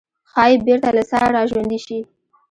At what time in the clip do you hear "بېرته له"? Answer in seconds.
0.65-1.03